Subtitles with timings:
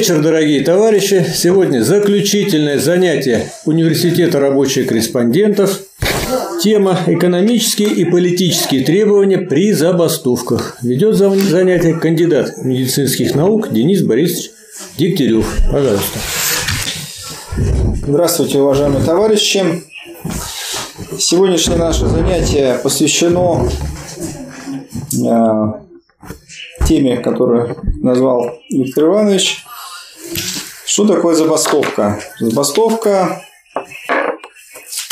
[0.00, 1.26] Вечер, дорогие товарищи.
[1.34, 5.78] Сегодня заключительное занятие Университета рабочих корреспондентов.
[6.62, 10.78] Тема «Экономические и политические требования при забастовках».
[10.80, 14.52] Ведет занятие кандидат медицинских наук Денис Борисович
[14.96, 15.44] Дегтярев.
[15.70, 16.18] Пожалуйста.
[18.06, 19.82] Здравствуйте, уважаемые товарищи.
[21.18, 23.68] Сегодняшнее наше занятие посвящено
[25.12, 29.66] э, теме, которую назвал Виктор Иванович.
[30.92, 32.20] Что такое забастовка?
[32.40, 33.44] Забастовка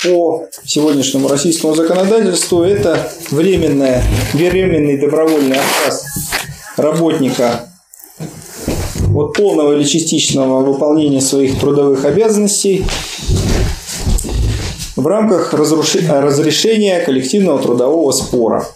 [0.03, 6.05] по сегодняшнему российскому законодательству это временное, временный добровольный отказ
[6.77, 7.69] работника
[9.15, 12.85] от полного или частичного выполнения своих трудовых обязанностей
[14.97, 18.67] в рамках разрешения коллективного трудового спора.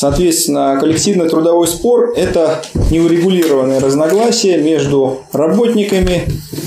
[0.00, 6.22] Соответственно, коллективный трудовой спор– это неурегулированное разногласие между работниками,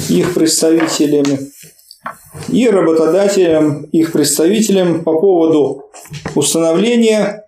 [0.09, 1.49] их представителями
[2.49, 5.85] и работодателем, их представителем по поводу
[6.35, 7.45] установления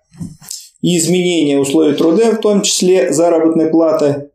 [0.80, 4.30] и изменения условий труда, в том числе заработной платы,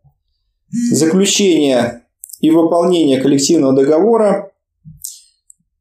[0.92, 2.04] заключения
[2.42, 4.52] и выполнения коллективного договора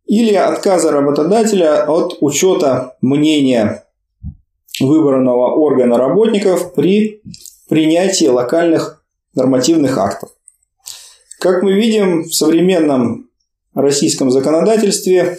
[0.06, 3.84] или отказа работодателя от учета мнения
[4.80, 7.22] выбранного органа работников при
[7.68, 10.30] принятии локальных нормативных актов.
[11.38, 13.30] Как мы видим, в современном
[13.74, 15.38] российском законодательстве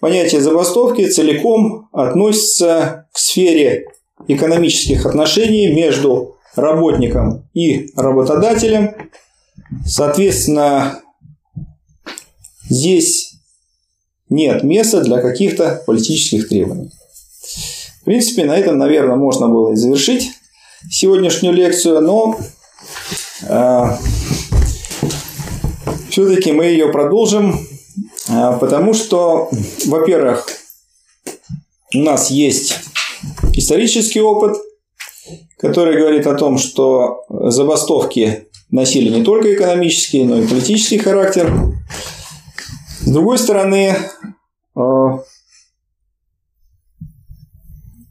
[0.00, 3.86] понятие забастовки целиком относится к сфере
[4.28, 8.94] экономических отношений между работником и работодателем.
[9.86, 11.00] Соответственно,
[12.68, 13.34] здесь
[14.28, 16.90] нет места для каких-то политических требований.
[18.00, 20.30] В принципе, на этом, наверное, можно было и завершить
[20.90, 22.38] сегодняшнюю лекцию, но
[23.42, 23.82] э,
[26.08, 27.60] все-таки мы ее продолжим,
[28.28, 29.50] э, потому что,
[29.86, 30.46] во-первых,
[31.94, 32.78] у нас есть
[33.52, 34.56] исторический опыт,
[35.58, 41.52] который говорит о том, что забастовки носили не только экономический, но и политический характер.
[43.00, 43.94] С другой стороны,
[44.74, 45.18] э,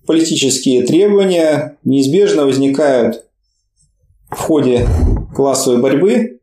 [0.10, 3.26] политические требования неизбежно возникают
[4.32, 4.88] в ходе
[5.36, 6.40] классовой борьбы,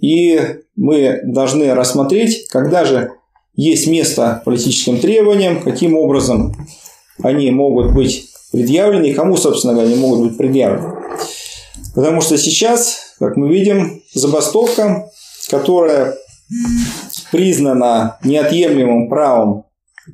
[0.00, 0.40] и
[0.74, 3.12] мы должны рассмотреть, когда же
[3.54, 6.56] есть место политическим требованиям, каким образом
[7.22, 10.96] они могут быть предъявлены и кому, собственно говоря, они могут быть предъявлены.
[11.94, 15.08] Потому что сейчас, как мы видим, забастовка,
[15.48, 16.16] которая
[17.30, 19.66] признана неотъемлемым правом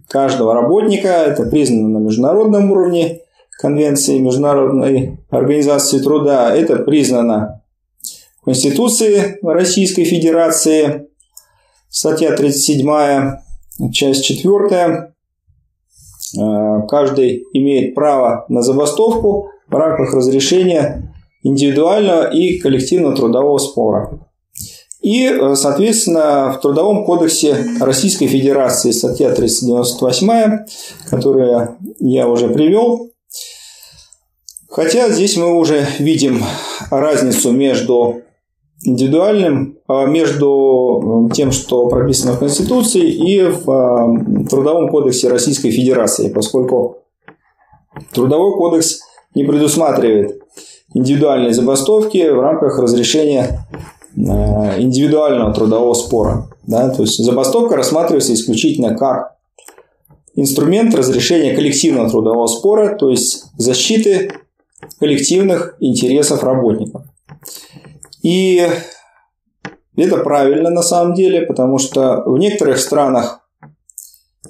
[0.09, 1.09] каждого работника.
[1.09, 3.21] Это признано на международном уровне
[3.59, 6.55] Конвенции Международной организации труда.
[6.55, 7.63] Это признано
[8.41, 11.09] в Конституции Российской Федерации.
[11.89, 15.13] Статья 37, часть 4.
[16.37, 21.13] Э, каждый имеет право на забастовку в рамках разрешения
[21.43, 24.28] индивидуального и коллективного трудового спора.
[25.01, 30.67] И, э, соответственно, в Трудовом кодексе Российской Федерации статья 398,
[31.09, 33.11] которую я уже привел,
[34.69, 36.43] хотя здесь мы уже видим
[36.91, 38.23] разницу между
[38.83, 46.29] индивидуальным, а, между тем, что прописано в Конституции и в а, Трудовом кодексе Российской Федерации,
[46.29, 46.99] поскольку
[48.13, 49.01] Трудовой кодекс
[49.35, 50.41] не предусматривает
[50.95, 53.67] индивидуальные забастовки в рамках разрешения
[54.19, 56.49] индивидуального трудового спора.
[56.67, 56.91] Да?
[56.91, 59.37] То есть забастовка рассматривается исключительно как
[60.35, 64.33] инструмент разрешения коллективного трудового спора, то есть защиты
[64.99, 67.03] коллективных интересов работников.
[68.23, 68.67] И
[69.97, 73.41] это правильно на самом деле, потому что в некоторых странах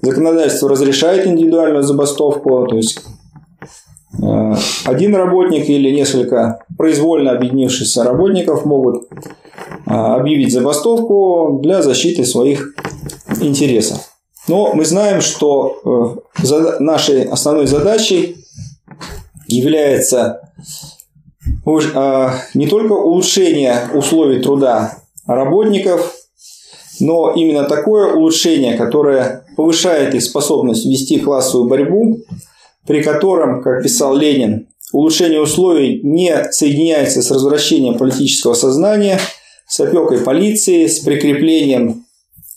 [0.03, 3.01] законодательство разрешает индивидуальную забастовку, то есть э,
[4.85, 9.07] один работник или несколько произвольно объединившихся работников могут
[9.87, 12.75] а, объявить забастовку для защиты своих
[13.41, 13.99] интересов.
[14.49, 18.37] Но мы знаем, что э, нашей основной задачей
[19.47, 20.53] является
[22.55, 26.15] не только улучшение условий труда работников,
[27.01, 32.19] но именно такое улучшение, которое повышает их способность вести классовую борьбу,
[32.89, 39.21] при котором, как писал Ленин, улучшение условий не соединяется с развращением политического сознания–
[39.69, 42.07] с опекой полиции, с прикреплением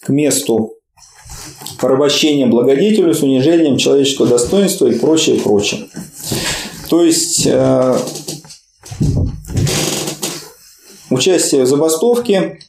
[0.01, 0.74] к месту
[1.80, 5.88] порабощения благодетелю, с унижением человеческого достоинства и прочее, прочее.
[6.89, 7.98] То есть, э,
[11.10, 12.60] участие в забастовке.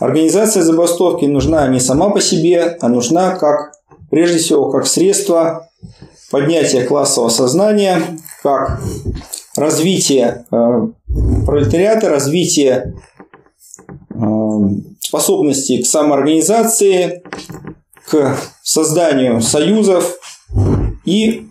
[0.00, 3.72] Организация забастовки нужна не сама по себе, а нужна как,
[4.10, 5.68] прежде всего, как средство
[6.34, 8.02] поднятия классового сознания,
[8.42, 8.80] как
[9.54, 10.88] развитие э,
[11.46, 12.96] пролетариата, развитие
[14.10, 14.16] э,
[14.98, 17.22] способности к самоорганизации,
[18.10, 20.18] к созданию союзов
[21.04, 21.46] и,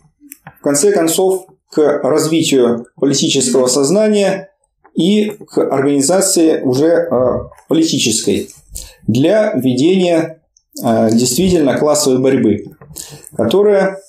[0.60, 4.50] в конце концов, к развитию политического сознания
[4.96, 7.08] и к организации уже э,
[7.70, 8.50] политической
[9.08, 10.42] для ведения
[10.76, 12.66] действительно классовой борьбы,
[13.38, 14.03] которая,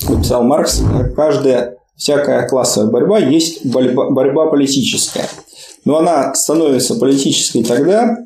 [0.00, 0.82] писал Маркс,
[1.14, 5.28] каждая всякая классовая борьба есть борьба, борьба политическая.
[5.84, 8.16] Но она становится политической тогда,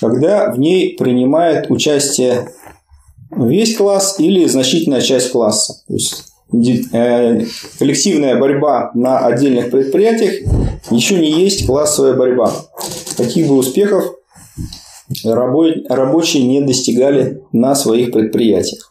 [0.00, 2.52] когда в ней принимает участие
[3.36, 5.82] весь класс или значительная часть класса.
[5.86, 7.44] То есть Э,
[7.78, 10.48] коллективная борьба на отдельных предприятиях
[10.90, 12.52] еще не есть классовая борьба.
[13.16, 14.04] Таких бы успехов
[15.24, 18.89] рабочие не достигали на своих предприятиях.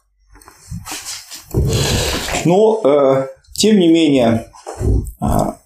[2.50, 4.48] Но, э, тем не менее,
[5.20, 5.60] а,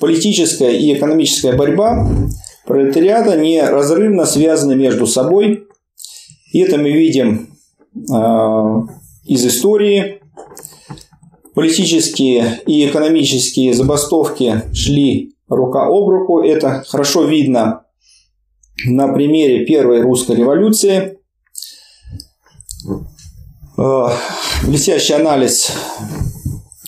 [0.00, 2.08] политическая и экономическая борьба
[2.64, 5.68] пролетариата неразрывно связаны между собой.
[6.50, 7.50] И это мы видим
[8.10, 8.86] а,
[9.26, 10.22] из истории
[11.52, 16.40] политические и экономические забастовки шли рука об руку.
[16.40, 17.84] Это хорошо видно
[18.86, 21.18] на примере Первой русской революции.
[24.64, 25.72] Э, блестящий анализ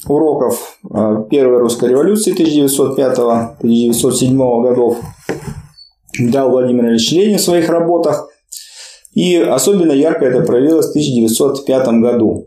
[0.09, 4.99] уроков э, Первой русской революции 1905-1907 годов
[6.19, 8.29] дал Владимир Ильич Ленин в своих работах.
[9.13, 12.47] И особенно ярко это проявилось в 1905 году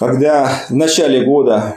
[0.00, 1.76] когда в начале года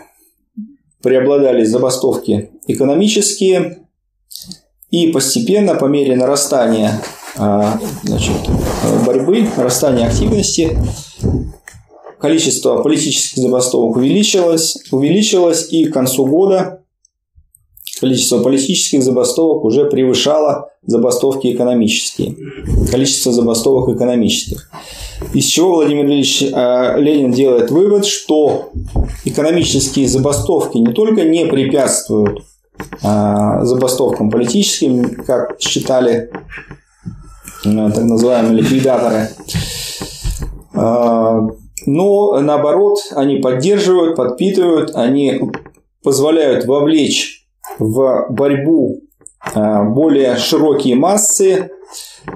[1.01, 3.80] преобладали забастовки экономические,
[4.92, 7.01] и постепенно, по мере нарастания
[7.36, 8.36] а, значит,
[9.06, 10.78] борьбы, нарастания активности,
[12.24, 16.80] количество политических забастовок увеличилось, увеличилось, и к концу года
[18.00, 22.38] количество политических забастовок уже превышало забастовки экономические,
[22.90, 24.70] количество забастовок экономических.
[25.34, 28.72] Из чего Владимир Ильич э, Ленин делает вывод, что
[29.25, 32.40] экономические забастовки не только не препятствуют
[33.02, 36.31] э, забастовкам политическим, как считали
[37.66, 39.28] э, так называемые ликвидаторы,
[41.86, 45.42] но наоборот, они поддерживают, подпитывают, они
[46.04, 47.46] позволяют вовлечь
[47.80, 49.02] в борьбу
[49.56, 51.70] более широкие массы,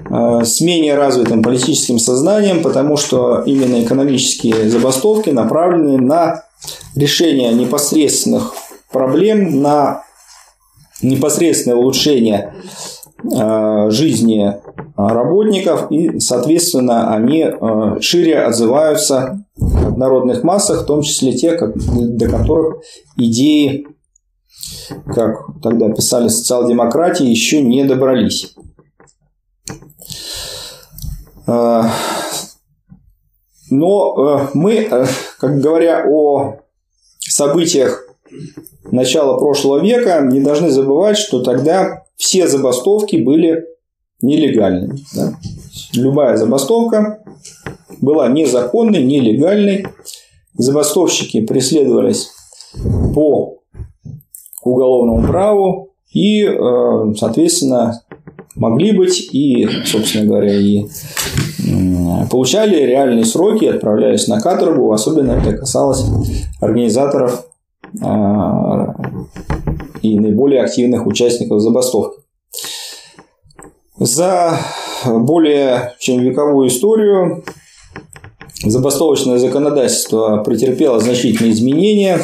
[0.10, 6.44] Э, с менее развитым политическим сознанием, потому что именно экономические забастовки направлены на
[6.96, 8.54] решение непосредственных
[8.92, 10.04] проблем, на
[11.02, 12.54] непосредственное улучшение
[13.24, 14.54] жизни
[14.96, 22.28] работников, и, соответственно, они э, шире отзываются в народных массах, в том числе те, до
[22.28, 22.82] которых
[23.16, 23.88] идеи,
[25.06, 28.56] как тогда писали социал-демократии, еще не добрались.
[31.48, 31.84] Э,
[33.70, 35.06] но э, мы, э,
[35.40, 36.58] как говоря о
[37.20, 38.04] событиях
[38.92, 43.64] начала прошлого века, не должны забывать, что тогда все забастовки были
[44.22, 45.00] нелегальными.
[45.16, 45.34] Да?
[45.94, 47.24] Любая забастовка
[48.02, 49.88] была незаконной, нелегальной.
[50.58, 52.32] Забастовщики преследовались
[53.16, 53.60] по
[54.62, 56.46] уголовному праву и,
[57.18, 58.02] соответственно,
[58.56, 60.86] могли быть и, собственно говоря, и
[62.30, 66.04] получали реальные сроки, отправлялись на каторгу, особенно это касалось
[66.60, 67.47] организаторов
[70.02, 72.22] и наиболее активных участников забастовки.
[74.00, 74.60] За
[75.06, 77.44] более чем вековую историю
[78.64, 82.20] забастовочное законодательство претерпело значительные изменения,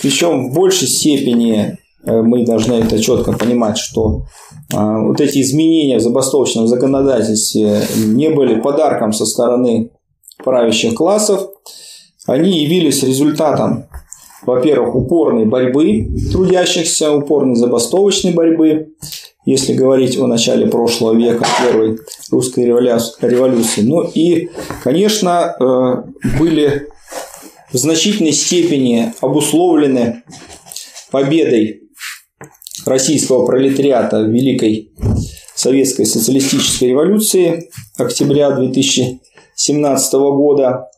[0.00, 4.26] причем в большей степени э, мы должны это четко понимать, что
[4.74, 9.90] а, вот эти изменения в забастовочном законодательстве не были подарком со стороны
[10.42, 11.48] правящих классов.
[12.26, 13.86] Они явились результатом,
[14.44, 18.94] во-первых, упорной борьбы трудящихся, упорной забастовочной борьбы,
[19.44, 21.98] если говорить о начале прошлого века, первой
[22.30, 23.82] русской революции.
[23.82, 24.50] Ну и,
[24.82, 26.88] конечно, э, были
[27.72, 30.22] в значительной степени обусловлены
[31.10, 31.82] победой
[32.86, 34.92] российского пролетариата в Великой
[35.54, 40.88] Советской социалистической революции октября 2017 года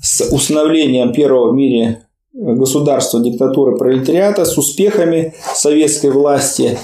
[0.00, 6.78] с установлением первого в мире государства диктатуры пролетариата, с успехами советской власти,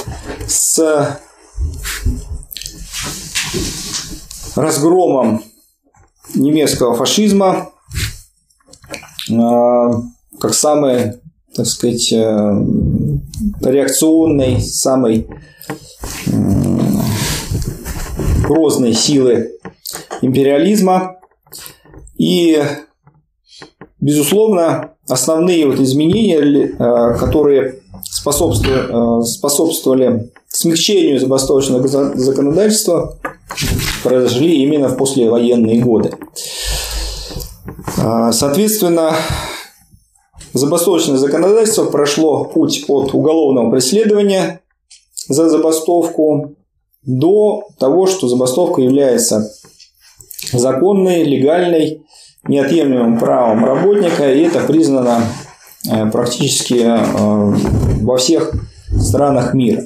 [0.46, 1.20] с
[4.54, 5.42] разгромом
[6.34, 7.70] немецкого фашизма,
[9.32, 10.02] а,
[10.38, 11.14] как самой,
[11.54, 12.64] так сказать, э,
[13.62, 15.28] реакционной, самой
[18.44, 19.52] грозной силы
[20.22, 21.16] империализма.
[22.16, 22.62] И,
[24.00, 33.18] безусловно, основные вот изменения, э, которые способствовали, э, способствовали смягчению забастовочного законодательства,
[34.02, 36.12] произошли именно в послевоенные годы.
[37.98, 39.14] А, соответственно,
[40.52, 44.60] забастовочное законодательство прошло путь от уголовного преследования
[45.28, 46.56] за забастовку
[47.02, 49.52] до того, что забастовка является
[50.52, 52.06] законной, легальной,
[52.48, 55.22] неотъемлемым правом работника, и это признано
[55.90, 57.54] э, практически э,
[58.02, 58.52] во всех
[58.98, 59.84] странах мира.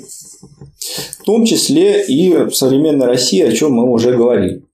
[1.20, 4.64] В том числе и в современной России, о чем мы уже говорили.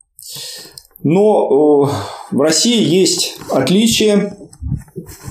[1.02, 1.90] Но
[2.30, 4.36] э, в России есть отличие,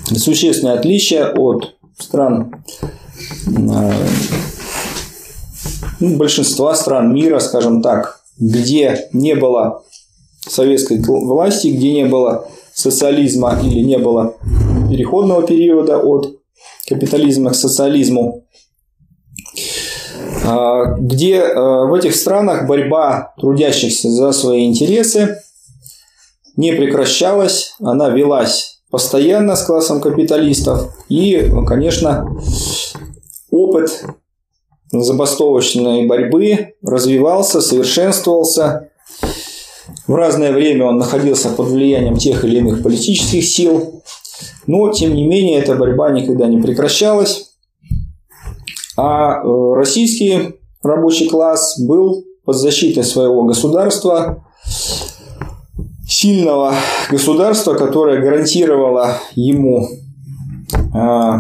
[0.06, 2.64] существенное отличие от стран
[6.00, 9.84] ну, большинства стран мира, скажем так, где не было
[10.58, 14.36] советской власти, где не было социализма или не было
[14.90, 16.40] переходного периода от
[16.88, 18.44] капитализма к социализму,
[20.46, 25.38] а, где а, в этих странах борьба трудящихся за свои интересы
[26.56, 30.96] не прекращалась, она велась постоянно с классом капиталистов.
[31.10, 32.26] И, конечно,
[33.52, 34.04] опыт
[34.92, 38.90] забастовочной борьбы развивался, совершенствовался.
[40.08, 44.04] В разное время он находился под влиянием тех или иных политических сил,
[44.66, 47.52] но, тем не менее, эта борьба никогда не прекращалась.
[48.96, 54.46] А э, российский рабочий класс был под защитой своего государства,
[56.08, 56.74] сильного
[57.12, 59.90] государства, которое гарантировало ему
[60.72, 61.32] э,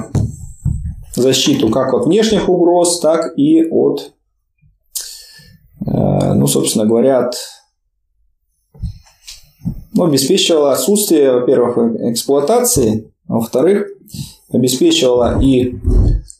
[1.15, 4.11] защиту как от внешних угроз, так и от,
[5.85, 7.35] э, ну, собственно говоря, от
[9.97, 11.77] ну, обеспечивала отсутствие, во-первых,
[12.11, 13.87] эксплуатации, а во-вторых,
[14.51, 15.75] обеспечивала и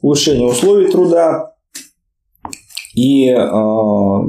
[0.01, 1.53] улучшение условий труда,
[2.93, 4.19] и э,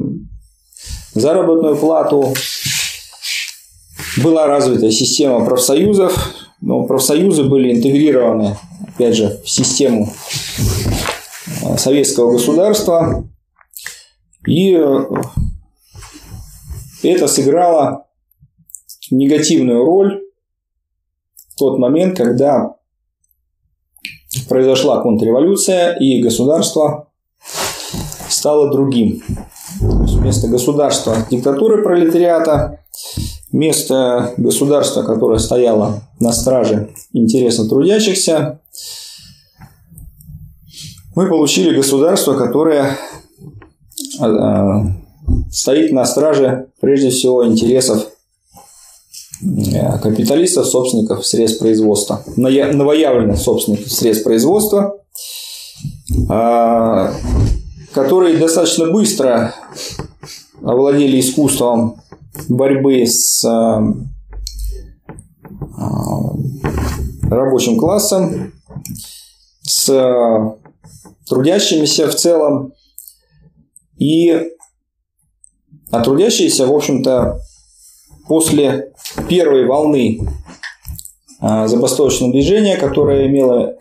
[1.15, 2.35] заработную плату.
[4.23, 8.57] Была развита система профсоюзов, но профсоюзы были интегрированы
[8.99, 10.13] опять же, в систему
[11.63, 13.29] э, советского государства.
[14.47, 14.73] И
[17.03, 18.08] это сыграло
[19.11, 20.23] негативную роль
[21.49, 22.77] в тот момент, когда
[24.49, 27.09] произошла контрреволюция и государство
[28.29, 29.23] стало другим.
[29.81, 32.79] вместо государства диктатуры пролетариата
[33.53, 38.61] Место государства, которое стояло на страже интересов трудящихся,
[41.15, 42.99] мы получили государство, которое
[44.21, 44.93] а,
[45.51, 48.18] стоит на страже прежде всего интересов э,
[50.03, 54.95] капиталистов, собственников средств производства, новоявленных собственников средств производства,
[56.29, 57.13] а,
[57.93, 59.55] которые достаточно быстро
[60.63, 62.01] овладели искусством
[62.49, 63.79] борьбы с э,
[67.23, 68.53] рабочим классом,
[69.63, 70.57] с
[71.29, 72.73] трудящимися в целом.
[73.99, 74.51] И
[75.91, 77.41] а трудящиеся, в общем-то,
[78.29, 78.93] после
[79.29, 80.21] первой волны
[81.41, 83.77] э, забастовочного движения, которое имело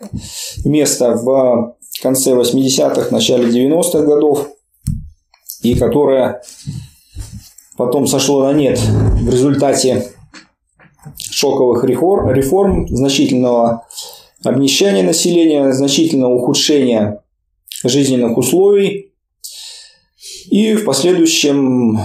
[0.64, 4.48] место в конце 80-х, начале 90-х годов,
[5.62, 6.42] и которое
[7.76, 10.12] потом сошло на нет в результате
[11.30, 13.86] шоковых реформ, реформ значительного
[14.44, 17.22] обнищания населения, значительного ухудшения
[17.84, 19.12] жизненных условий.
[20.50, 22.00] И в последующем э,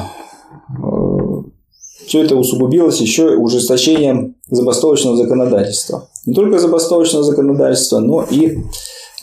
[2.14, 6.10] все это усугубилось еще ужесточением забастовочного законодательства.
[6.28, 8.60] Не только забастовочного законодательства, но и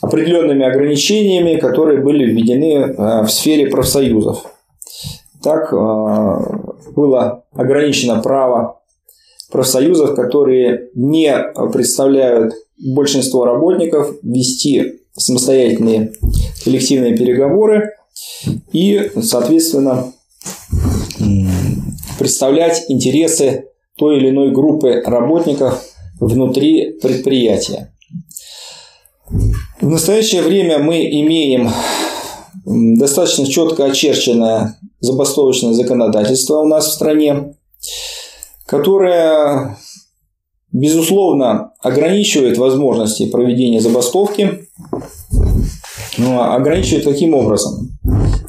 [0.01, 4.45] определенными ограничениями, которые были введены э, в сфере профсоюзов.
[5.41, 5.77] Так э,
[6.97, 8.81] было ограничено право
[9.53, 11.33] профсоюзов, которые не
[11.73, 16.15] представляют большинство работников, вести самостоятельные
[16.65, 17.93] коллективные переговоры
[18.73, 20.13] и, соответственно,
[22.21, 25.83] представлять интересы той или иной группы работников
[26.21, 27.95] внутри предприятия.
[29.81, 31.71] В настоящее время мы имеем
[32.67, 37.55] достаточно четко очерченное забастовочное законодательство у нас в стране,
[38.67, 39.79] которое,
[40.73, 44.69] безусловно, ограничивает возможности проведения забастовки,
[46.19, 47.99] но ограничивает каким образом?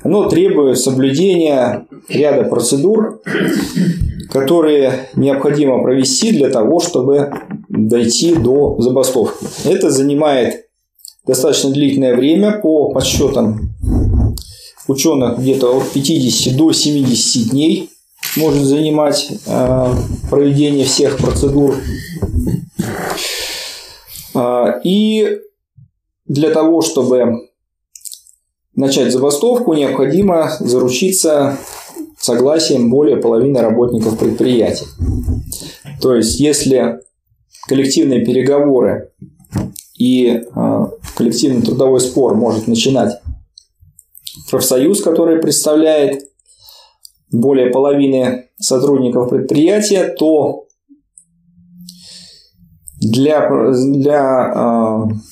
[0.03, 3.21] Оно требует соблюдения ряда процедур,
[4.29, 7.31] которые необходимо провести для того, чтобы
[7.69, 9.45] дойти до забастовки.
[9.65, 10.65] Это занимает
[11.25, 13.73] достаточно длительное время по подсчетам
[14.87, 17.89] ученых где-то от 50 до 70 дней
[18.37, 19.87] может занимать э,
[20.29, 21.75] проведение всех процедур.
[24.33, 25.39] Э, и
[26.25, 27.49] для того, чтобы
[28.81, 31.57] начать забастовку, необходимо заручиться
[32.19, 34.87] согласием более половины работников предприятия.
[36.01, 36.99] То есть, если
[37.67, 39.11] коллективные переговоры
[39.97, 40.85] и э,
[41.15, 43.21] коллективный трудовой спор может начинать
[44.49, 46.23] профсоюз, который представляет
[47.31, 50.65] более половины сотрудников предприятия, то
[52.99, 53.47] для,
[53.93, 55.30] для э,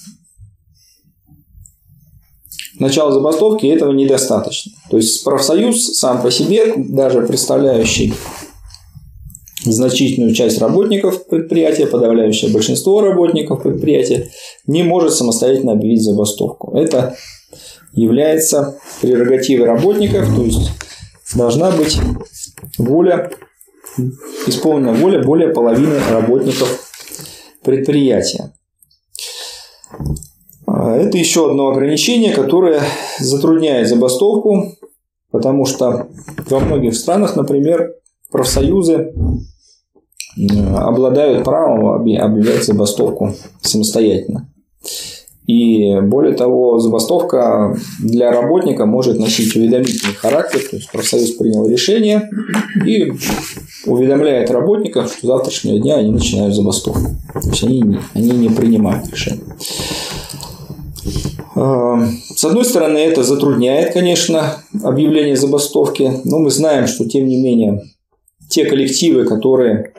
[2.80, 4.72] начала забастовки этого недостаточно.
[4.90, 8.14] То есть профсоюз сам по себе, даже представляющий
[9.64, 14.30] значительную часть работников предприятия, подавляющее большинство работников предприятия,
[14.68, 16.78] не может самостоятельно объявить забастовку.
[16.78, 17.16] Это
[17.92, 20.70] является прерогативой работников, то есть
[21.36, 22.00] должна быть
[22.78, 23.32] воля,
[24.48, 26.90] исполнена воля более половины работников
[27.64, 28.54] предприятия.
[30.90, 32.82] А, это еще одно ограничение, которое
[33.20, 34.74] затрудняет забастовку,
[35.32, 36.08] потому что
[36.50, 37.94] во многих странах, например,
[38.32, 39.14] профсоюзы
[40.76, 44.50] обладают правом объявлять забастовку самостоятельно.
[45.48, 52.30] И более того, забастовка для работника может носить уведомительный характер, то есть профсоюз принял решение
[52.86, 53.12] и
[53.88, 57.16] уведомляет работников, что с завтрашнего дня они начинают забастовку.
[57.34, 59.44] То есть они, они не принимают решение.
[61.62, 62.00] А,
[62.36, 67.82] с одной стороны, это затрудняет, конечно, объявление забастовки, но мы знаем, что, тем не менее,
[68.50, 69.94] те коллективы, которые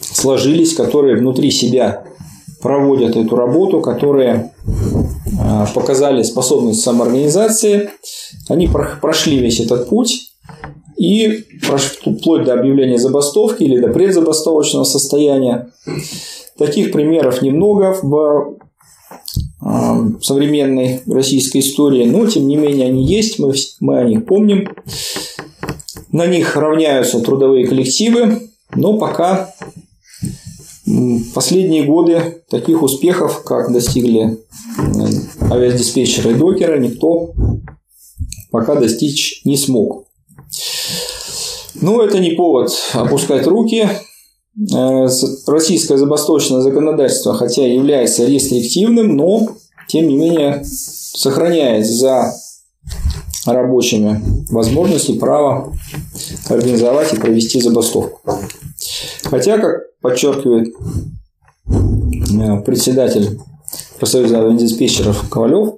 [0.00, 2.04] сложились, которые внутри себя
[2.62, 4.54] проводят эту работу, которые
[5.38, 7.90] а, показали способность самоорганизации.
[8.48, 8.68] Они
[9.02, 10.32] прошли весь этот путь
[10.96, 15.70] и вплоть до объявления забастовки или до предзабастовочного состояния.
[16.56, 18.58] Таких примеров немного в
[19.60, 24.68] современной российской истории, но тем не менее они есть, мы, мы о них помним.
[26.12, 29.52] На них равняются трудовые коллективы, но пока
[31.34, 34.38] Последние годы таких успехов, как достигли
[35.50, 37.34] авиадиспетчеры и докеры, никто
[38.50, 40.06] пока достичь не смог.
[41.80, 43.88] Но это не повод опускать руки.
[44.74, 45.06] Э,
[45.46, 49.48] российское забастовочное законодательство, хотя и является рестриктивным, но
[49.86, 52.32] тем не менее сохраняет за
[53.46, 55.72] рабочими возможности право
[56.48, 58.20] организовать и провести забастовку.
[59.24, 60.74] Хотя, как подчеркивает
[61.68, 63.38] э, председатель
[63.98, 65.74] профсоюза диспетчеров Ковалев,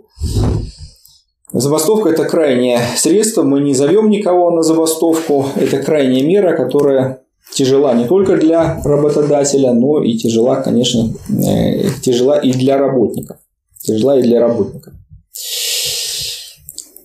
[1.52, 7.19] Забастовка– это крайнее средство, мы не зовем никого на забастовку, это крайняя мера, которая
[7.61, 13.37] тяжела не только для работодателя, но и тяжела, конечно, э, тяжела и для работников.
[13.79, 14.94] Тяжела и для работников.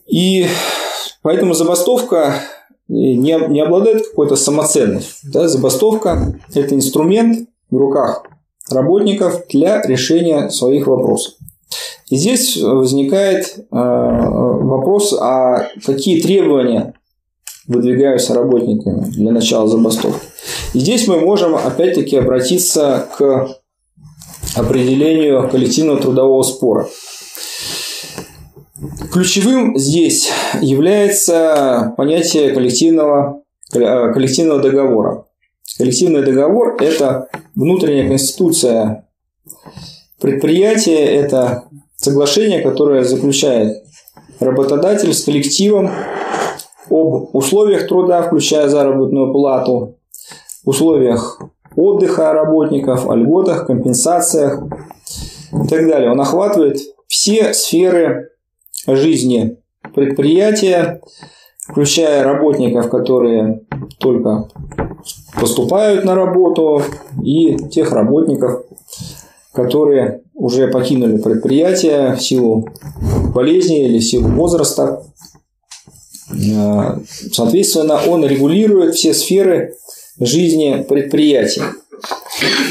[0.08, 0.48] И
[1.22, 2.36] поэтому забастовка
[2.88, 5.30] не, не обладает какой-то самоценностью.
[5.34, 5.50] Да?
[5.50, 8.24] Забастовка– это инструмент в руках
[8.72, 11.34] работников для решения своих вопросов.
[12.10, 16.94] И здесь возникает э, вопрос, а какие требования
[17.68, 20.26] выдвигаются работниками для начала забастовки.
[20.74, 23.48] Здесь мы можем опять-таки обратиться к
[24.56, 26.88] определению коллективного трудового спора.
[29.12, 30.30] Ключевым здесь
[30.62, 35.26] является понятие коллективного, э, коллективного договора.
[35.78, 39.08] Коллективный договор– это внутренняя конституция
[40.20, 43.84] предприятия, это соглашение, которое заключает
[44.40, 45.92] работодатель с коллективом
[46.90, 49.95] об условиях труда, включая заработную плату,
[50.66, 51.42] условиях
[51.76, 54.64] отдыха работников, о льготах, компенсациях
[55.52, 56.12] и так далее.
[56.12, 58.32] Он охватывает все сферы
[58.88, 59.58] жизни
[59.94, 61.02] предприятия,
[61.68, 63.62] включая работников, которые
[64.00, 64.50] только
[65.40, 66.82] поступают на работу,
[67.24, 68.64] и тех работников,
[69.54, 72.68] которые уже покинули предприятие в силу
[73.34, 75.04] болезни или в силу возраста.
[76.32, 76.98] Э,
[77.32, 79.76] соответственно, он регулирует все сферы
[80.20, 81.64] жизни предприятия.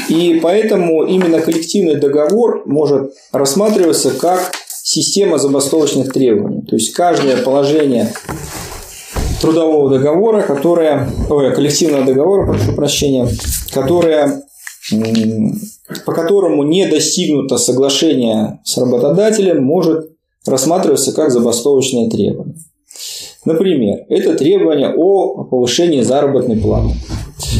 [0.09, 4.51] И поэтому именно коллективный договор может рассматриваться как
[4.83, 6.61] система забастовочных требований.
[6.61, 8.13] То есть каждое положение
[9.41, 13.27] трудового договора, которое, ой, коллективного договора, прошу прощения,
[13.73, 14.43] которое,
[16.05, 20.11] по которому не достигнуто соглашение с работодателем, может
[20.45, 22.55] рассматриваться как забастовочное требование.
[23.45, 26.95] Например, это требование о повышении заработной платы.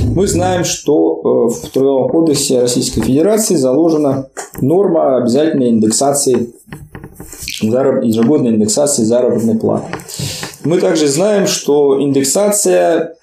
[0.03, 4.29] Мы знаем, что э, в Трудовом кодексе Российской Федерации заложена
[4.62, 6.53] норма обязательной индексации
[7.62, 9.88] ежегодной индексации заработной платы.
[10.63, 13.15] Мы также знаем, что индексация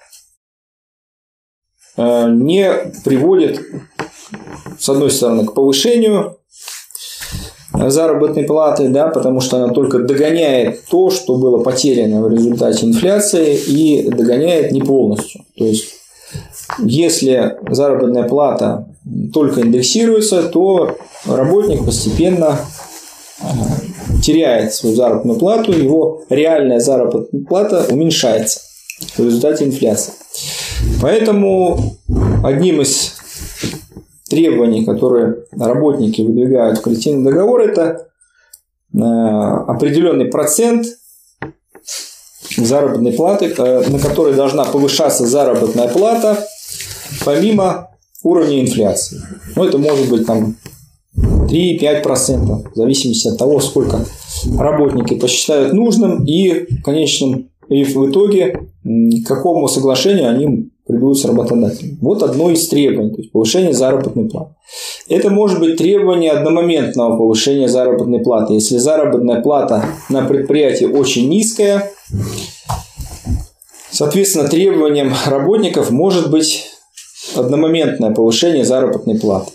[1.97, 2.71] э, не
[3.03, 3.61] приводит,
[4.79, 6.37] с одной стороны, к повышению
[7.73, 13.55] заработной платы, да, потому что она только догоняет то, что было потеряно в результате инфляции
[13.55, 15.41] и догоняет не полностью.
[15.57, 15.92] То есть,
[16.79, 18.87] если заработная плата
[19.33, 22.57] только индексируется, то работник постепенно
[23.39, 23.43] э,
[24.21, 28.61] теряет свою заработную плату, его реальная заработная плата уменьшается
[29.17, 30.13] в результате инфляции.
[31.01, 31.97] Поэтому
[32.43, 33.15] одним из
[34.29, 38.07] требований, которые работники выдвигают в коллективный договор, это
[38.93, 40.87] э, определенный процент
[42.57, 46.45] заработной платы, э, на который должна повышаться заработная плата
[47.25, 47.89] помимо
[48.23, 49.21] уровня инфляции.
[49.55, 50.55] Ну, это может быть там
[51.15, 54.05] 3-5%, в зависимости от того, сколько
[54.57, 61.25] работники посчитают нужным и в конечном и в итоге к какому соглашению они придут с
[61.25, 61.97] работодателем.
[62.01, 64.53] Вот одно из требований, то есть повышение заработной платы.
[65.07, 68.53] Это может быть требование одномоментного повышения заработной платы.
[68.53, 71.92] Если заработная плата на предприятии очень низкая,
[73.91, 76.65] соответственно, требованием работников может быть
[77.35, 79.51] одномоментное повышение заработной платы.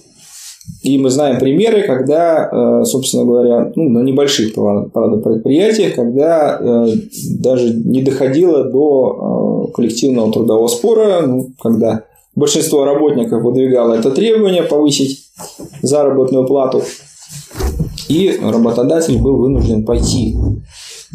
[0.83, 6.87] И мы знаем примеры, когда, э, собственно говоря, ну, на небольших, правда, предприятиях, когда э,
[7.40, 12.05] даже не доходило до э, коллективного трудового спора, ну, когда
[12.37, 15.25] большинство работников выдвигало это требование повысить
[15.83, 16.83] заработную плату,
[18.09, 20.37] и работодатель был вынужден пойти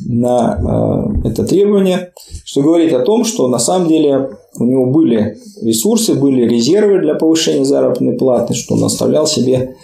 [0.06, 2.12] на это требование,
[2.45, 7.15] что говорит о том, что на самом деле у него были ресурсы, были резервы для
[7.15, 9.75] повышения заработной платы, что он оставлял себе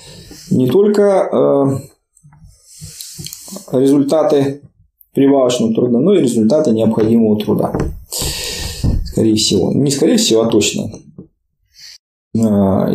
[0.51, 1.81] не только
[3.71, 4.61] э, результаты
[5.13, 7.73] прибавочного труда, но и результаты необходимого труда.
[9.05, 9.73] Скорее всего.
[9.73, 10.91] Не скорее всего, а точно.
[12.35, 12.39] Э,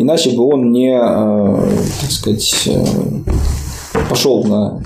[0.00, 1.68] иначе бы он не, э,
[2.00, 2.68] так сказать,
[4.08, 4.82] пошел на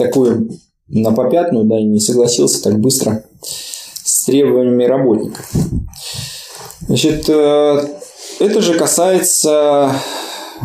[0.00, 0.48] такую
[0.88, 5.48] на попятную, да, и не согласился так быстро с требованиями работников.
[6.86, 7.88] Значит, э,
[8.40, 9.92] это же касается
[10.60, 10.64] э,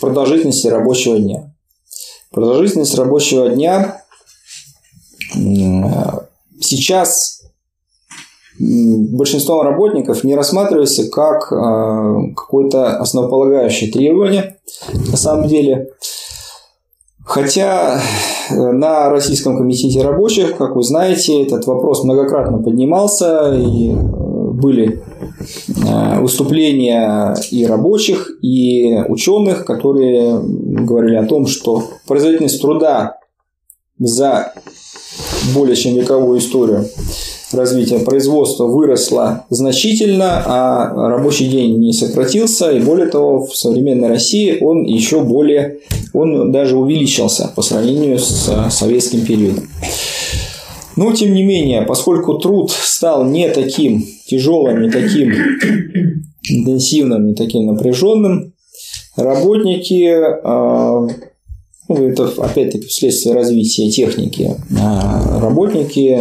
[0.00, 1.54] продолжительности рабочего дня.
[2.32, 4.02] Продолжительность рабочего дня
[5.36, 5.38] э,
[6.60, 7.42] сейчас
[8.58, 14.56] большинством работников не рассматривается как какое-то основополагающее требование.
[14.92, 15.92] На самом деле,
[17.28, 18.00] Хотя
[18.48, 25.02] э, на Российском комитете рабочих, как вы знаете, этот вопрос многократно поднимался, и э, были
[25.68, 33.18] э, выступления и рабочих, и ученых, которые говорили о том, что производительность труда
[33.98, 34.54] за
[35.54, 36.86] более чем вековую историю
[37.52, 44.58] развития производства выросла значительно, а рабочий день не сократился, и более того, в современной России
[44.60, 45.78] он еще более,
[46.12, 49.68] он даже увеличился по сравнению с советским периодом.
[50.96, 55.32] Но, тем не менее, поскольку труд стал не таким тяжелым, не таким
[56.42, 58.52] интенсивным, не таким напряженным,
[59.16, 60.12] работники,
[60.44, 61.06] а,
[61.88, 66.18] ну, это опять-таки вследствие развития техники, а, работники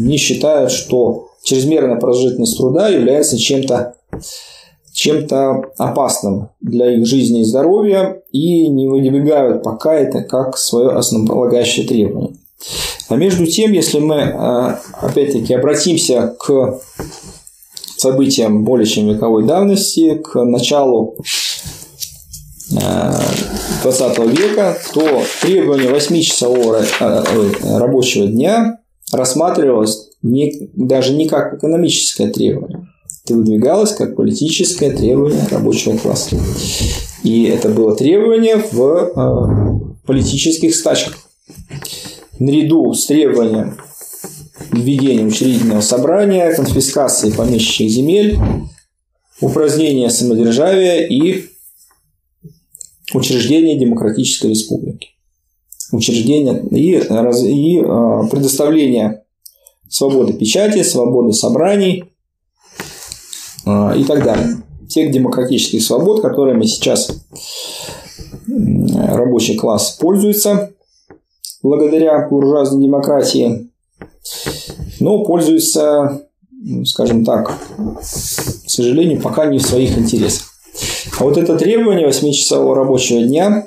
[0.00, 3.94] не считают, что чрезмерная продолжительность труда является чем-то
[4.92, 11.86] чем-то опасным для их жизни и здоровья и не выдвигают пока это как свое основополагающее
[11.86, 12.36] требование.
[13.08, 16.80] А между тем, если мы э, опять-таки обратимся к
[17.96, 21.16] событиям более чем вековой давности, к началу
[22.70, 28.79] 20 э, века, то требование 8-часового э, рабочего дня
[29.12, 32.88] рассматривалось не, даже не как экономическое требование,
[33.24, 36.36] Это выдвигалось как политическое требование рабочего класса.
[37.22, 41.18] И это было требование в э, политических стачках.
[42.38, 43.76] Наряду с требованием
[44.72, 48.38] введения учредительного собрания, конфискации помещичьих земель,
[49.40, 51.46] упразднения самодержавия и
[53.12, 55.08] учреждения демократической республики.
[55.92, 59.24] Учреждение и, и э, предоставление
[59.88, 62.04] свободы печати, свободы собраний
[63.66, 64.62] э, и так далее.
[64.88, 67.10] Тех демократических свобод, которыми сейчас
[68.46, 70.72] рабочий класс пользуется
[71.62, 73.70] благодаря буржуазной демократии,
[74.98, 76.22] но пользуется,
[76.84, 77.58] скажем так,
[78.00, 80.46] к сожалению, пока не в своих интересах.
[81.18, 83.66] А вот это требование 8-часового рабочего дня,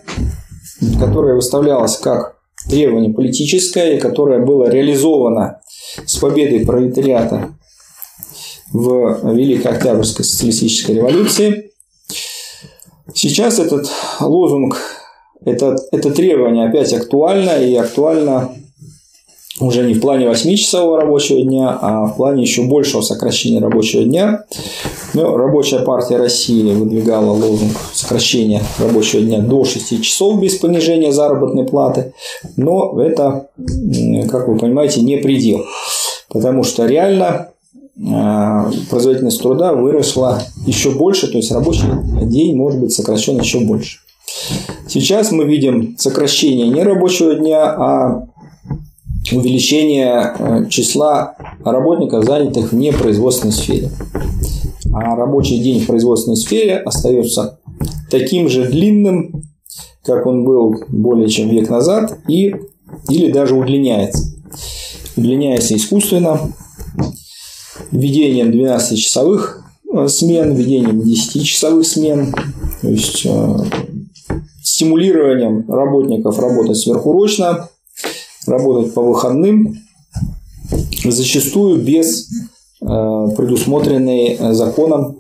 [1.00, 2.38] которое выставлялось как
[2.70, 5.62] требование политическое, и которое было реализовано
[6.06, 7.50] с победой пролетариата
[8.72, 11.72] в Великой Октябрьской социалистической революции.
[13.14, 14.78] Сейчас этот лозунг,
[15.46, 18.56] это, это требование опять актуально и актуально
[19.60, 24.46] уже не в плане 8-часового рабочего дня, а в плане еще большего сокращения рабочего дня.
[25.14, 31.66] Но рабочая партия России выдвигала лозунг сокращения рабочего дня до 6 часов без понижения заработной
[31.66, 32.14] платы.
[32.58, 33.48] Но это,
[34.30, 35.66] как вы понимаете, не предел.
[36.30, 37.50] Потому что реально
[38.12, 41.88] а, производительность труда выросла еще больше, то есть рабочий
[42.24, 44.00] день может быть сокращен еще больше.
[44.88, 48.28] Сейчас мы видим сокращение не рабочего дня, а
[49.32, 53.90] увеличение э, числа работников, занятых в непроизводственной сфере.
[54.94, 57.60] А рабочий день в производственной сфере остается
[58.12, 59.44] таким же длинным,
[60.04, 62.56] как он был более чем век назад, и,
[63.10, 64.36] или даже удлиняется.
[65.16, 66.54] Удлиняется искусственно,
[67.92, 72.34] введением 12-часовых э, смен, введением 10-часовых смен,
[72.82, 73.58] то есть э,
[74.64, 77.70] стимулированием работников работать сверхурочно,
[78.46, 79.78] работать по выходным,
[81.04, 82.30] зачастую без
[82.84, 85.20] предусмотренной законом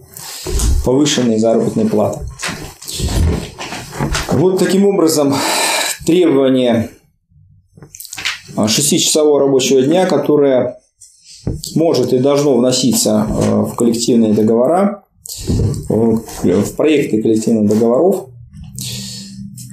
[0.85, 2.19] повышенной заработной платы.
[4.31, 5.33] Вот таким образом
[6.05, 6.89] требование
[8.55, 10.77] 6-часового рабочего дня, которое
[11.75, 15.03] может и должно вноситься э, в коллективные договора,
[15.89, 18.27] в проекты коллективных договоров,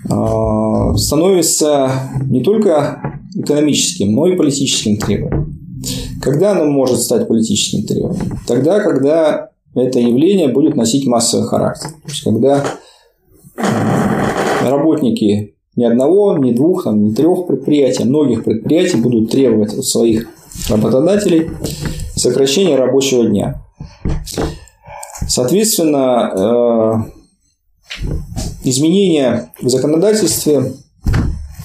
[0.08, 5.59] э, становится не только экономическим, но и политическим требованием.
[6.20, 8.38] Когда оно может стать политическим требованием?
[8.46, 11.90] Тогда, когда это явление будет носить массовый характер.
[11.90, 12.64] То есть, когда
[14.62, 20.28] работники ни одного, ни двух, там, ни трех предприятий, многих предприятий будут требовать от своих
[20.68, 21.50] работодателей
[22.16, 23.62] сокращения рабочего дня.
[25.28, 28.04] Соответственно, э,
[28.64, 30.72] изменения в законодательстве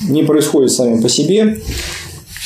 [0.08, 1.58] не происходят сами по себе,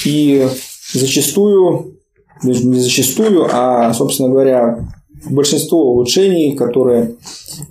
[0.06, 0.48] и
[0.94, 1.99] зачастую,
[2.44, 4.88] не зачастую, а, собственно говоря,
[5.30, 7.16] большинство улучшений, которые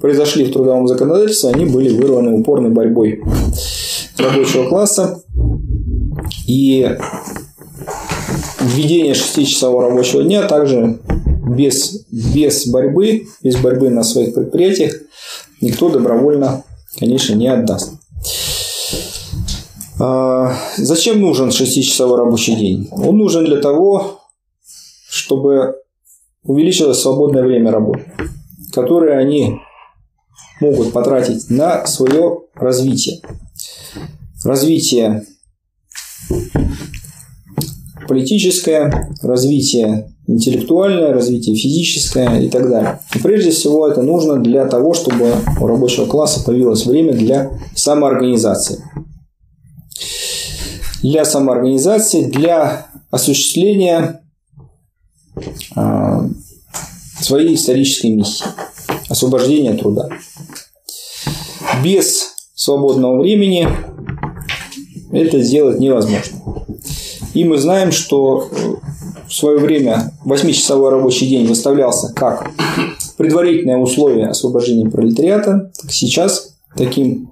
[0.01, 3.23] произошли в трудовом законодательстве, они были вырваны упорной борьбой
[4.19, 5.23] рабочего класса.
[6.47, 6.97] И
[8.61, 10.99] введение 6-часового рабочего дня также
[11.49, 14.95] без, без борьбы, без борьбы на своих предприятиях
[15.61, 16.65] никто добровольно,
[16.99, 17.93] конечно, не отдаст.
[20.01, 22.89] А, зачем нужен 6-часовой рабочий день?
[22.93, 24.18] Он нужен для того,
[25.29, 25.75] чтобы
[26.43, 28.01] увеличилось свободное время работы,
[28.73, 29.61] которое они
[30.59, 33.21] могут потратить на свое развитие.
[34.43, 35.25] Развитие
[38.09, 43.01] политическое, развитие интеллектуальное, развитие физическое и так далее.
[43.15, 48.83] И прежде всего это нужно для того, чтобы у рабочего класса появилось время для самоорганизации
[51.03, 54.23] для самоорганизации, для осуществления
[57.21, 58.45] своей исторической миссии–
[59.09, 60.09] освобождения труда.
[61.83, 63.69] Без свободного времени
[65.13, 66.39] это сделать невозможно.
[67.35, 68.49] И мы знаем, что
[69.29, 72.51] в свое время 8-часовой рабочий день выставлялся как
[73.17, 75.71] предварительное условие освобождения пролетариата.
[75.89, 77.29] Сейчас таким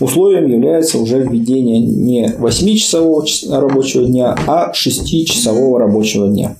[0.00, 6.56] Условием является уже введение не 8-часового рабочего дня, а 6-часового рабочего дня.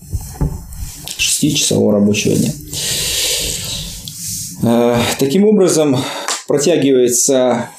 [1.19, 2.53] 6-часового рабочего дня.
[4.63, 5.97] Э, таким образом,
[6.47, 7.71] протягивается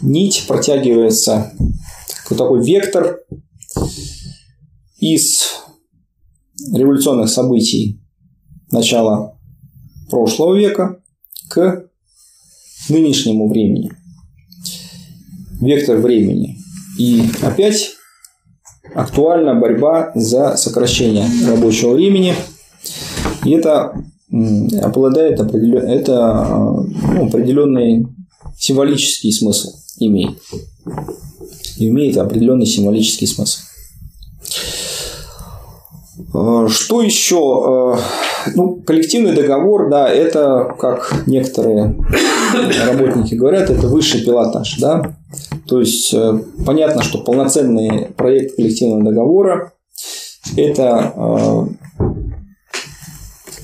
[0.00, 1.52] нить, протягивается
[2.28, 3.20] такой вектор
[4.98, 5.42] из
[6.72, 8.00] революционных событий
[8.70, 9.38] начала
[10.10, 11.02] прошлого века
[11.48, 11.86] к
[12.88, 13.92] нынешнему времени.
[15.60, 16.58] Вектор времени.
[16.98, 17.90] И опять
[18.94, 22.34] актуальна борьба за сокращение рабочего времени.
[23.44, 23.94] И это
[24.82, 25.84] обладает определен...
[25.88, 28.06] это, ну, определенный
[28.58, 30.38] символический смысл имеет.
[31.76, 33.60] И имеет определенный символический смысл.
[36.34, 37.96] Э, что еще?
[37.96, 41.96] Э, ну, коллективный договор, да, это, как некоторые
[42.86, 45.16] работники говорят, это высший пилотаж, да.
[45.66, 49.72] То есть э, понятно, что полноценный проект коллективного договора
[50.56, 51.68] это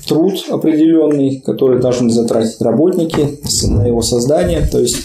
[0.09, 4.67] труд определенный, который должны затратить работники на его создание.
[4.67, 4.97] То есть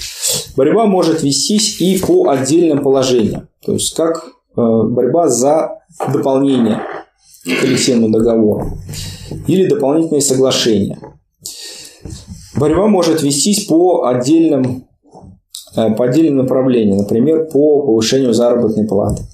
[0.57, 3.49] борьба может вестись и по отдельным положениям.
[3.65, 4.25] То есть как
[4.57, 5.79] борьба за
[6.13, 6.81] дополнение
[7.45, 8.79] коллективному договору
[9.47, 10.99] или дополнительные соглашения.
[12.57, 14.87] Борьба может вестись по отдельным,
[15.77, 19.25] э, по отдельным направлениям, например, по повышению заработной платы.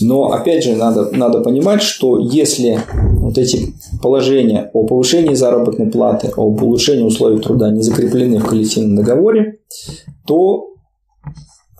[0.00, 2.80] Но опять же надо, надо понимать, что если
[3.18, 8.96] вот эти положения о повышении заработной платы, о улучшении условий труда не закреплены в коллективном
[8.96, 9.58] договоре,
[10.26, 10.68] то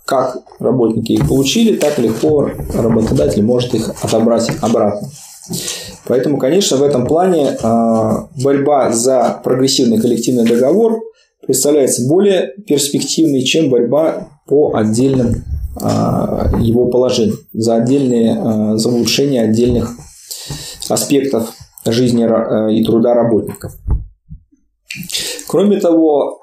[0.04, 5.08] как работники их получили, так легко работодатель может их отобрать обратно.
[6.06, 11.00] Поэтому, конечно, в этом плане а, борьба за прогрессивный коллективный договор
[11.46, 15.44] представляется более перспективной, чем борьба по отдельным
[15.76, 19.90] а, его положениям, за отдельные, а, за улучшение отдельных
[20.88, 21.52] аспектов
[21.92, 22.24] жизни
[22.72, 23.72] и труда работников.
[25.46, 26.40] Кроме того,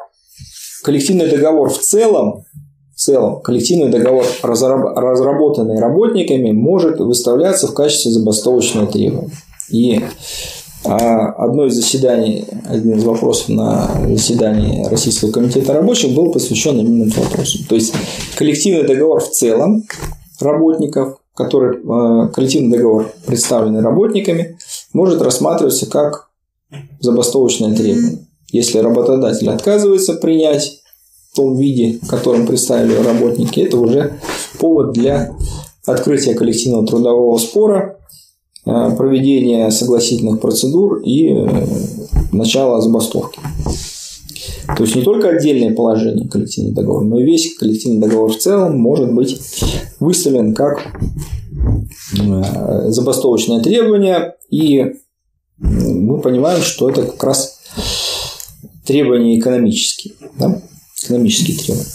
[0.83, 2.45] коллективный договор в целом
[2.95, 9.31] в целом коллективный договор, разработанный работниками, может выставляться в качестве забастовочного требования.
[9.69, 10.01] И
[10.85, 17.09] а, одно из заседаний, один из вопросов на заседании Российского комитета рабочих был посвящен именно
[17.09, 17.59] этому вопросу.
[17.67, 17.93] То есть
[18.37, 19.83] коллективный договор в целом
[20.39, 24.57] работников, который а, коллективный договор, представленный работниками,
[24.95, 26.29] может рассматриваться как
[27.01, 28.19] забастовочное требование.
[28.51, 30.81] Если работодатель отказывается принять
[31.31, 34.13] в том виде, в котором представили работники, это уже
[34.57, 35.35] повод для
[35.85, 37.99] открытия коллективного трудового спора,
[38.65, 41.65] э, проведения согласительных процедур и э,
[42.31, 43.39] начала забастовки.
[44.77, 48.79] То есть не только отдельное положение коллективного договора, но и весь коллективный договор в целом
[48.79, 49.41] может быть
[49.99, 50.79] выставлен как
[52.91, 54.95] забастовочное требование, и
[55.57, 57.59] мы понимаем, что это как раз
[58.85, 60.13] требования экономические.
[60.37, 60.61] Да?
[61.05, 61.89] экономические требования.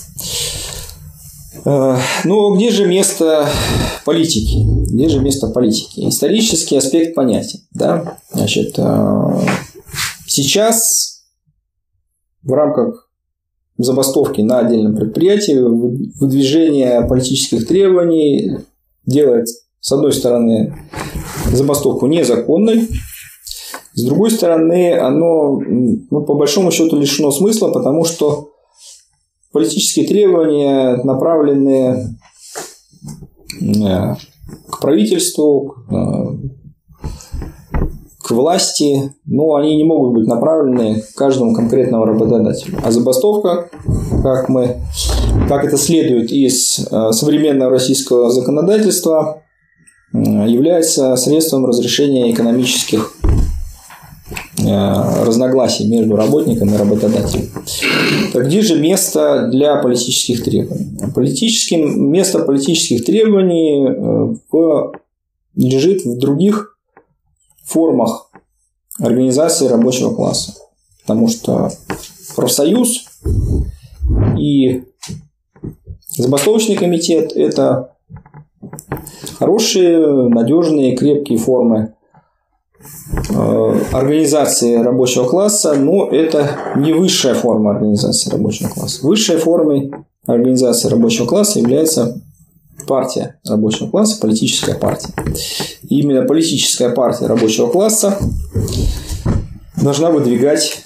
[1.65, 3.49] Э, ну, где же место
[4.05, 4.65] политики?
[4.93, 6.09] Где же место политики?
[6.09, 7.61] Исторический аспект понятен.
[7.73, 8.19] Да?
[8.33, 9.41] Значит, э,
[10.27, 11.25] сейчас
[12.43, 13.11] в рамках
[13.77, 18.59] забастовки на отдельном предприятии выдвижение политических требований
[19.07, 19.47] делает,
[19.81, 20.75] с одной стороны,
[21.53, 22.89] забастовку незаконной,
[23.95, 28.51] с другой стороны, оно ну, по большому счету лишено смысла, потому что
[29.53, 32.17] политические требования, направленные
[33.61, 34.15] э,
[34.71, 36.51] к правительству, э,
[38.23, 42.79] к власти, но они не могут быть направлены к каждому конкретному работодателю.
[42.85, 43.71] А забастовка,
[44.23, 44.77] как, мы,
[45.49, 49.43] как это следует из э, современного российского законодательства,
[50.13, 53.17] является средством разрешения экономических
[54.63, 57.49] Э, разногласий между работником и работодателем.
[58.33, 61.13] Так где же место для политических требований?
[61.15, 64.93] Политическим, место политических требований э, в,
[65.55, 66.77] лежит в других
[67.65, 68.31] формах
[68.99, 70.55] организации рабочего класса.
[71.03, 71.71] Потому что
[72.37, 73.07] профсоюз
[74.39, 74.83] и
[76.17, 77.95] забастовочный комитет– это
[79.39, 81.95] хорошие, надежные, крепкие формы
[83.29, 89.07] Э, организации рабочего класса, но это не высшая форма организации рабочего класса.
[89.07, 89.93] Высшей формой
[90.27, 92.21] организации рабочего класса является
[92.87, 95.13] партия рабочего класса, политическая партия.
[95.89, 98.17] И именно политическая партия рабочего класса
[99.77, 100.83] должна выдвигать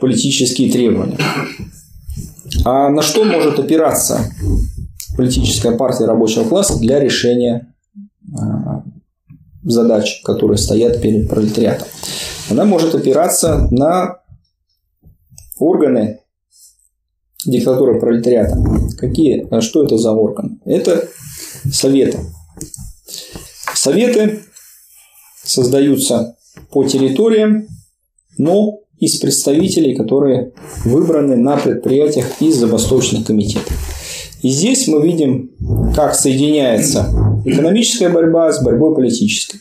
[0.00, 1.18] политические требования.
[2.64, 4.30] А на что может опираться
[5.16, 7.74] политическая партия рабочего класса для решения
[8.26, 8.36] э,
[9.62, 11.88] задач, которые стоят перед пролетариатом.
[12.50, 14.18] Она может опираться на
[15.58, 16.20] органы
[17.44, 18.56] диктатуры пролетариата.
[18.98, 20.60] Какие, а что это за орган?
[20.64, 21.08] Это
[21.70, 22.18] советы.
[23.74, 24.42] Советы
[25.42, 26.36] создаются
[26.70, 27.66] по территориям,
[28.38, 30.52] но из представителей, которые
[30.84, 33.76] выбраны на предприятиях из забастовочных комитетов.
[34.42, 35.52] И здесь мы видим,
[35.94, 37.06] как соединяется
[37.44, 39.60] экономическая борьба с борьбой политической.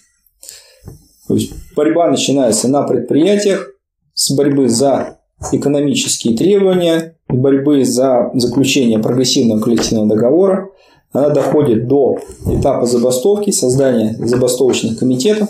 [1.27, 3.69] То есть борьба начинается на предприятиях
[4.13, 5.19] с борьбы за
[5.51, 10.69] экономические требования, борьбы за заключение прогрессивного коллективного договора.
[11.11, 15.49] Она доходит до этапа забастовки, создания забастовочных комитетов.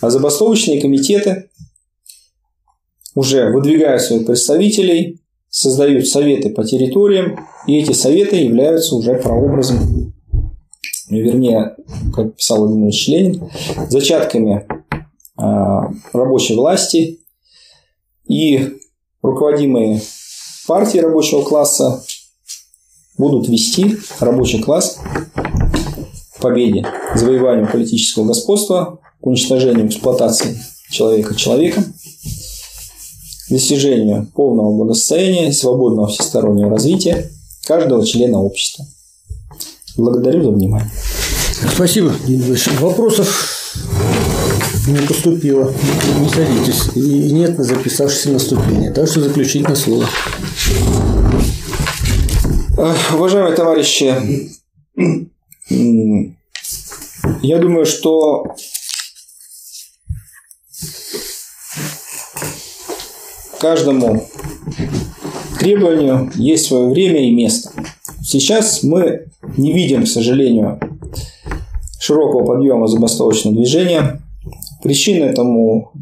[0.00, 1.50] А забастовочные комитеты
[3.14, 5.19] уже выдвигают своих представителей,
[5.50, 10.14] создают советы по территориям, и эти советы являются уже прообразом,
[11.08, 11.74] вернее,
[12.14, 13.50] как писал Владимир Ильич Ленин,
[13.88, 14.66] зачатками
[15.36, 17.20] а, рабочей власти
[18.28, 18.78] и
[19.22, 20.00] руководимые
[20.66, 22.04] партии рабочего класса
[23.18, 24.98] будут вести рабочий класс
[25.34, 26.86] к победе,
[27.16, 30.56] завоеванию политического господства, к уничтожению эксплуатации
[30.90, 31.84] человека человеком,
[33.50, 37.30] достижению полного благосостояния и свободного всестороннего развития
[37.66, 38.86] каждого члена общества.
[39.96, 40.90] Благодарю за внимание.
[41.74, 42.14] Спасибо,
[42.80, 43.60] Вопросов
[44.86, 45.72] не поступило.
[46.20, 46.96] Не садитесь.
[46.96, 48.90] И нет записавшихся на ступени.
[48.90, 50.06] Так что заключительное слово.
[53.12, 54.50] Уважаемые товарищи,
[57.42, 58.46] я думаю, что
[63.60, 64.26] каждому
[65.58, 67.70] требованию есть свое время и место.
[68.22, 70.80] Сейчас мы не видим, к сожалению,
[72.00, 74.22] широкого подъема забастовочного движения.
[74.82, 75.92] Причин этому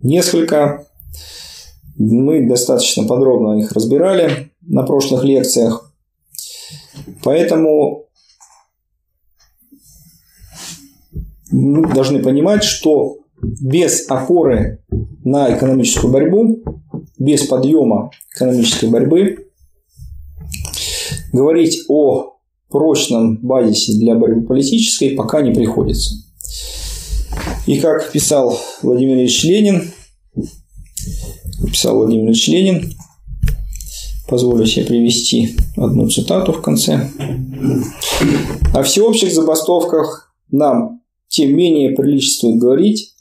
[0.00, 0.86] несколько.
[1.98, 5.92] Мы достаточно подробно их разбирали на прошлых лекциях.
[7.24, 8.04] Поэтому
[11.50, 14.82] мы должны понимать, что без опоры
[15.24, 16.62] на экономическую борьбу,
[17.18, 19.50] без подъема экономической борьбы,
[21.32, 22.36] говорить о
[22.68, 26.14] прочном базисе для борьбы политической пока не приходится.
[27.66, 29.90] И как писал Владимир Ильич Ленин,
[31.70, 32.92] писал Владимир Ильич Ленин,
[34.28, 37.10] позволю себе привести одну цитату в конце.
[38.72, 43.15] О всеобщих забастовках нам тем менее приличествует говорить,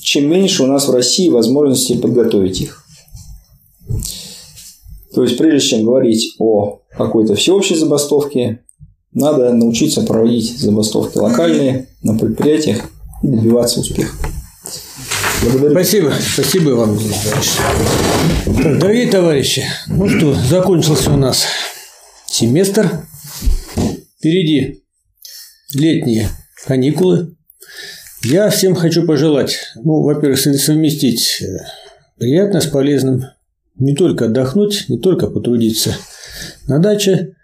[0.00, 2.84] чем меньше у нас в России возможностей подготовить их.
[5.14, 8.64] То есть, прежде чем говорить о какой-то всеобщей забастовке,
[9.12, 12.90] надо научиться проводить забастовки локальные на предприятиях
[13.22, 14.14] и добиваться успеха.
[15.42, 15.70] Благодарю.
[15.70, 16.12] Спасибо.
[16.34, 18.78] Спасибо вам, товарищи.
[18.78, 21.46] Дорогие товарищи, ну что, закончился у нас
[22.26, 23.06] семестр.
[24.18, 24.82] Впереди
[25.72, 26.28] летние
[26.66, 27.36] каникулы.
[28.28, 31.58] Я всем хочу пожелать, ну, во-первых, совместить э,
[32.18, 33.26] приятное с полезным,
[33.78, 35.94] не только отдохнуть, не только потрудиться
[36.66, 37.36] на даче,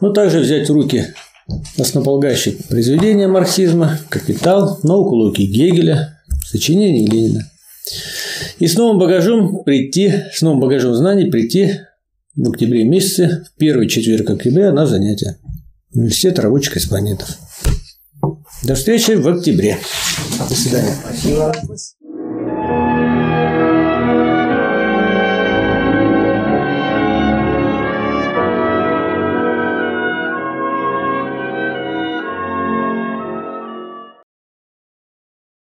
[0.00, 1.14] но также взять в руки
[1.78, 7.48] основополагающие произведения марксизма, «Капитал», «Науку Луки Гегеля», сочинение Ленина.
[8.58, 11.80] И с новым багажом прийти, с новым багажом знаний прийти
[12.34, 15.36] в октябре месяце, в первый четверг октября на занятия.
[15.92, 17.38] Университет рабочих корреспондентов.
[18.64, 19.78] До встречи в октябре.
[20.48, 20.96] До свидания.
[21.04, 21.52] Спасибо.